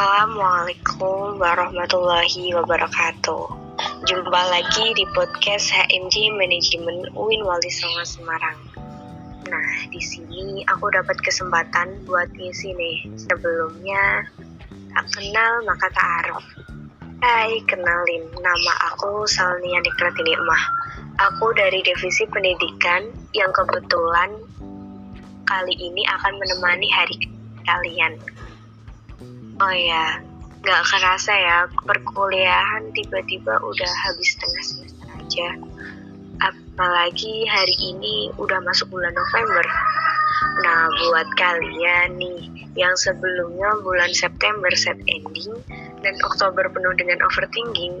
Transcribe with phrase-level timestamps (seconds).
[0.00, 3.44] Assalamualaikum warahmatullahi wabarakatuh.
[4.08, 8.56] Jumpa lagi di podcast HMJ Manajemen UIN Wali Songo Semarang.
[9.52, 13.12] Nah, di sini aku dapat kesempatan buat ngisi nih.
[13.12, 14.24] Sebelumnya,
[14.96, 16.48] tak kenal maka tak aruf.
[17.20, 18.24] Hai, kenalin.
[18.40, 20.64] Nama aku Salnia Nikratini Emah.
[21.28, 23.04] Aku dari Divisi Pendidikan
[23.36, 24.32] yang kebetulan
[25.44, 27.20] kali ini akan menemani hari
[27.68, 28.16] kalian.
[29.60, 30.16] Oh ya,
[30.64, 35.48] nggak kerasa ya perkuliahan tiba-tiba udah habis setengah semester aja.
[36.40, 39.60] Apalagi hari ini udah masuk bulan November.
[40.64, 42.40] Nah, buat kalian nih
[42.72, 45.52] yang sebelumnya bulan September set ending
[46.00, 48.00] dan Oktober penuh dengan overthinking,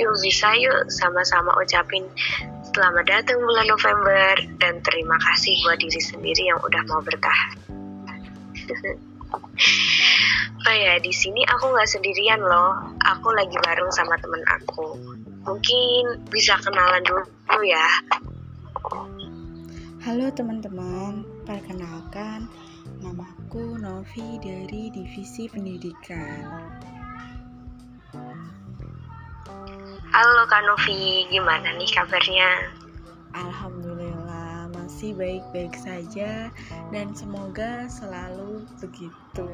[0.00, 2.08] yuk bisa yuk sama-sama ucapin
[2.72, 7.52] selamat datang bulan November dan terima kasih buat diri sendiri yang udah mau bertahan.
[10.64, 12.94] Oh ya, di sini aku nggak sendirian loh.
[13.04, 14.96] Aku lagi bareng sama temen aku.
[15.44, 17.88] Mungkin bisa kenalan dulu ya.
[20.04, 22.48] Halo teman-teman, perkenalkan
[23.00, 26.44] namaku Novi dari Divisi Pendidikan.
[30.14, 32.50] Halo Kak Novi, gimana nih kabarnya?
[33.34, 33.83] Alhamdulillah
[35.04, 36.48] masih baik-baik saja
[36.88, 39.44] dan semoga selalu begitu.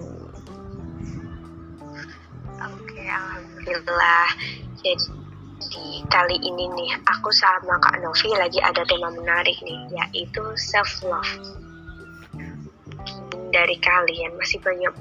[2.55, 4.31] Oke, alhamdulillah.
[4.79, 11.03] Jadi kali ini nih aku sama Kak Novi lagi ada tema menarik nih, yaitu self
[11.03, 11.34] love.
[13.51, 14.95] Dari kalian masih banyak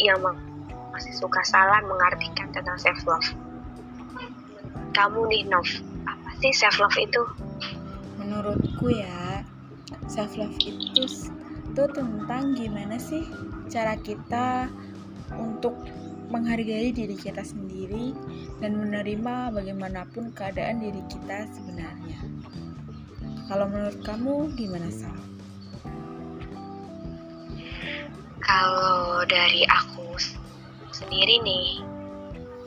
[0.00, 0.16] yang
[0.96, 3.28] masih suka salah mengartikan tentang self love.
[4.96, 5.68] Kamu nih Nov,
[6.08, 7.20] apa sih self love itu?
[8.26, 9.46] Menurutku ya,
[10.10, 11.06] self love itu
[11.76, 13.22] itu tentang gimana sih
[13.70, 14.66] cara kita
[15.38, 15.78] untuk
[16.32, 18.10] menghargai diri kita sendiri
[18.58, 22.18] dan menerima bagaimanapun keadaan diri kita sebenarnya.
[23.46, 25.14] Kalau menurut kamu gimana Sal?
[28.42, 30.18] Kalau dari aku
[30.90, 31.66] sendiri nih,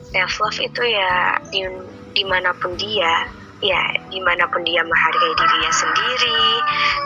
[0.08, 1.68] self love itu ya di
[2.16, 3.28] di mana pun dia,
[3.60, 6.42] ya di mana pun dia menghargai dirinya sendiri,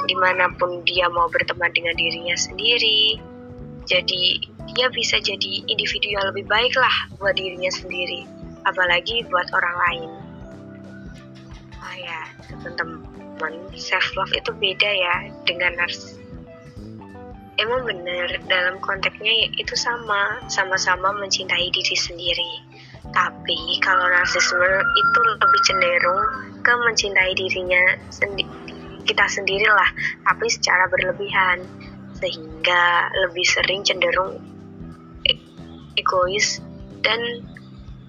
[0.07, 3.19] di mana pun dia mau berteman dengan dirinya sendiri.
[3.85, 8.25] Jadi dia bisa jadi individu yang lebih baik lah buat dirinya sendiri,
[8.65, 10.11] apalagi buat orang lain.
[11.85, 15.15] Oh ya, teman-teman, self love itu beda ya
[15.45, 16.17] dengan narsis.
[17.55, 22.74] Emang bener dalam konteksnya itu sama, sama-sama mencintai diri sendiri.
[23.15, 26.23] Tapi kalau narsisme itu lebih cenderung
[26.67, 28.43] ke mencintai dirinya sendi
[29.05, 29.91] kita sendirilah,
[30.25, 31.63] tapi secara berlebihan
[32.19, 34.41] sehingga lebih sering cenderung
[35.95, 36.59] egois
[37.05, 37.21] dan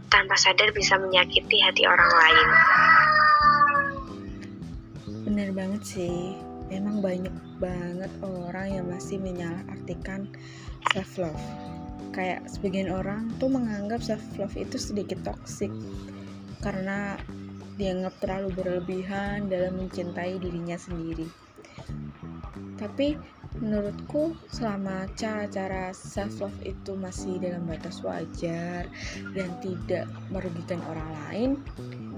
[0.07, 2.49] tanpa sadar bisa menyakiti hati orang lain.
[5.27, 6.37] Bener banget sih,
[6.71, 10.31] memang banyak banget orang yang masih menyalahartikan
[10.95, 11.45] self love.
[12.13, 15.71] Kayak sebagian orang tuh menganggap self love itu sedikit toksik
[16.61, 17.15] karena
[17.75, 21.27] dianggap terlalu berlebihan dalam mencintai dirinya sendiri.
[22.75, 23.15] Tapi
[23.59, 28.83] menurutku selama cara-cara self love itu masih dalam batas wajar
[29.31, 31.49] dan tidak merugikan orang lain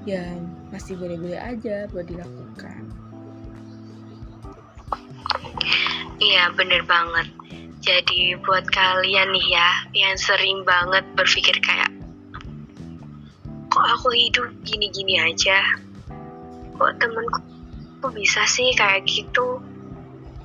[0.07, 0.23] ya
[0.73, 2.81] masih boleh-boleh aja buat dilakukan
[6.17, 7.27] iya bener banget
[7.87, 11.87] jadi buat kalian nih ya yang sering banget berpikir kayak
[13.71, 15.63] kok aku hidup gini-gini aja?
[16.75, 17.39] Kok temenku
[18.03, 19.63] kok bisa sih kayak gitu?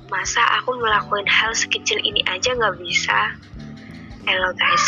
[0.07, 3.35] Masa aku melakukan hal sekecil ini aja nggak bisa?
[4.23, 4.83] Hello guys,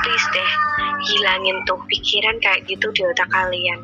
[0.00, 0.50] please deh
[1.04, 3.76] hilangin tuh pikiran kayak gitu di otak kalian.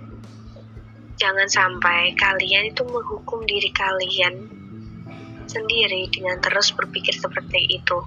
[1.20, 4.55] Jangan sampai kalian itu menghukum diri kalian
[5.48, 7.98] sendiri dengan terus berpikir seperti itu.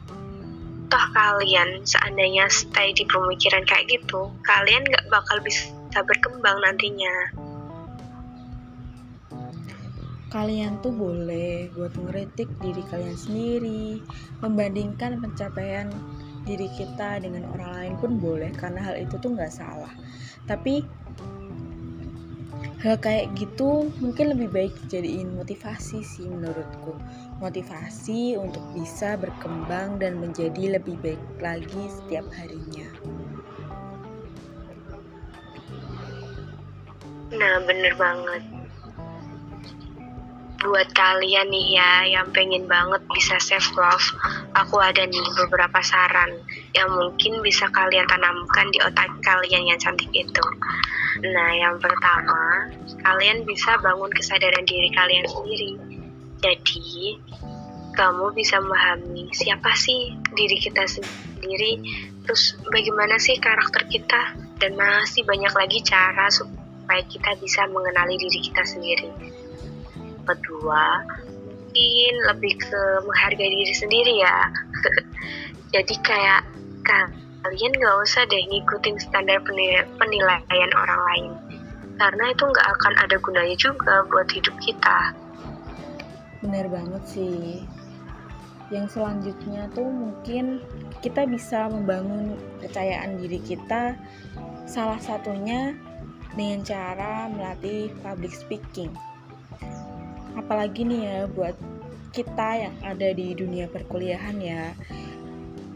[0.89, 7.36] Toh kalian seandainya stay di pemikiran kayak gitu, kalian nggak bakal bisa berkembang nantinya
[10.30, 13.97] kalian tuh boleh buat ngeritik diri kalian sendiri,
[14.45, 15.89] membandingkan pencapaian
[16.45, 19.89] diri kita dengan orang lain pun boleh karena hal itu tuh nggak salah.
[20.45, 20.86] Tapi
[22.79, 26.95] hal kayak gitu mungkin lebih baik jadiin motivasi sih menurutku.
[27.43, 32.87] Motivasi untuk bisa berkembang dan menjadi lebih baik lagi setiap harinya.
[37.29, 38.58] Nah, bener banget
[40.59, 44.07] buat kalian nih ya yang pengen banget bisa self love,
[44.56, 46.35] aku ada nih beberapa saran
[46.75, 50.45] yang mungkin bisa kalian tanamkan di otak kalian yang cantik itu.
[51.23, 52.67] Nah, yang pertama,
[53.03, 55.71] kalian bisa bangun kesadaran diri kalian sendiri.
[56.39, 57.19] Jadi,
[57.95, 61.83] kamu bisa memahami siapa sih diri kita sendiri,
[62.23, 68.39] terus bagaimana sih karakter kita, dan masih banyak lagi cara supaya kita bisa mengenali diri
[68.44, 69.12] kita sendiri
[70.29, 71.01] kedua
[71.69, 74.49] mungkin lebih ke menghargai diri sendiri ya.
[75.77, 76.41] Jadi kayak
[77.45, 81.31] kalian gak usah deh ngikutin standar penilaian orang lain.
[82.01, 85.13] Karena itu nggak akan ada gunanya juga buat hidup kita.
[86.41, 87.61] Bener banget sih.
[88.73, 90.65] Yang selanjutnya tuh mungkin
[91.05, 93.93] kita bisa membangun kepercayaan diri kita
[94.65, 95.77] salah satunya
[96.33, 98.89] dengan cara melatih public speaking
[100.39, 101.56] apalagi nih ya buat
[102.15, 104.74] kita yang ada di dunia perkuliahan ya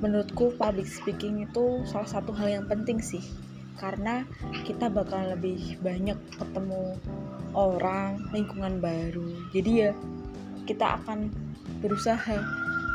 [0.03, 3.23] menurutku public speaking itu salah satu hal yang penting sih.
[3.79, 4.27] Karena
[4.67, 6.99] kita bakal lebih banyak ketemu
[7.55, 9.31] orang lingkungan baru.
[9.55, 9.91] Jadi ya
[10.67, 11.31] kita akan
[11.79, 12.43] berusaha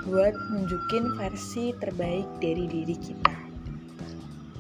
[0.05, 3.37] buat nunjukin versi terbaik dari diri kita.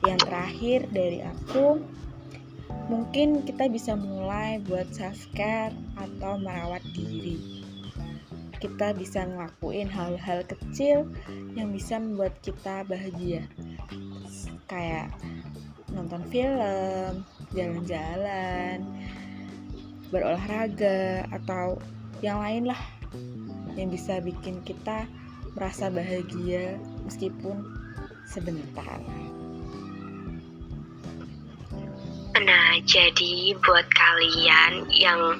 [0.08, 1.80] Yang terakhir dari aku
[2.88, 7.66] mungkin kita bisa mulai buat self care atau merawat diri.
[8.58, 11.06] Kita bisa ngelakuin hal-hal kecil
[11.54, 13.46] yang bisa membuat kita bahagia.
[14.66, 15.14] Kayak
[15.94, 17.22] nonton film,
[17.54, 18.82] jalan-jalan,
[20.10, 21.78] berolahraga atau
[22.24, 22.82] yang lain lah
[23.78, 25.06] yang bisa bikin kita
[25.54, 27.62] merasa bahagia meskipun
[28.26, 28.98] sebentar.
[32.38, 35.36] Nah, jadi buat kalian yang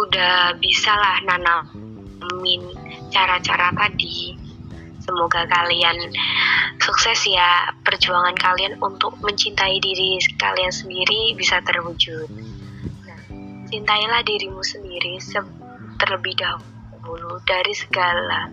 [0.00, 2.62] udah bisa lah nanamin
[3.12, 4.32] cara-cara tadi,
[5.02, 6.14] semoga kalian
[6.80, 12.28] sukses ya perjuangan kalian untuk mencintai diri kalian sendiri bisa terwujud.
[13.04, 13.20] Nah,
[13.68, 15.20] cintailah dirimu sendiri
[16.00, 18.48] terlebih dahulu dari segala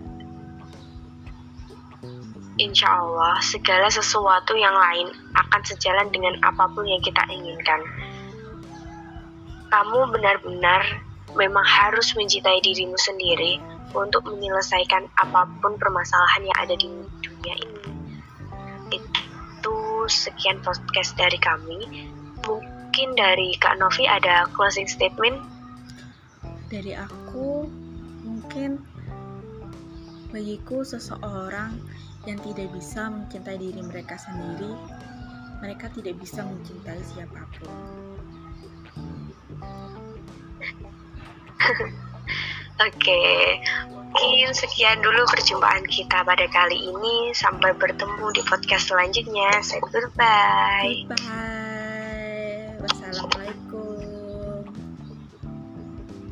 [2.58, 7.80] insya Allah segala sesuatu yang lain akan sejalan dengan apa pun yang kita inginkan.
[9.68, 11.07] Kamu benar-benar
[11.38, 13.62] memang harus mencintai dirimu sendiri
[13.94, 16.90] untuk menyelesaikan apa pun permasalahan yang ada di
[17.22, 17.82] dunia ini.
[18.98, 22.10] Itu sekian podcast dari kami.
[22.42, 25.38] Mungkin dari Kak Novi ada closing statement?
[26.68, 27.64] Dari aku,
[28.26, 28.82] mungkin
[30.28, 31.80] bagiku seseorang
[32.28, 34.76] yang tidak bisa mencintai diri mereka sendiri,
[35.64, 37.72] mereka tidak bisa mencintai siapa pun.
[42.88, 43.22] Oke,
[43.90, 47.34] mungkin sekian dulu perjumpaan kita pada kali ini.
[47.34, 49.50] Sampai bertemu di podcast selanjutnya.
[49.60, 51.10] Say goodbye.
[51.10, 52.78] Goodbye.
[52.78, 54.62] Wassalamualaikum.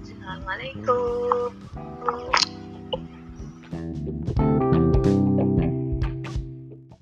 [0.07, 1.51] Assalamualaikum.